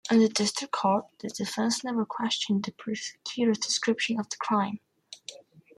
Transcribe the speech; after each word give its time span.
In 0.09 0.17
the 0.17 0.27
district 0.29 0.73
court 0.73 1.05
the 1.19 1.27
defense 1.29 1.83
never 1.83 2.05
questioned 2.07 2.65
the 2.65 2.71
prosecutor's 2.71 3.59
description 3.59 4.19
of 4.19 4.27
the 4.31 4.37
crime. 4.37 4.79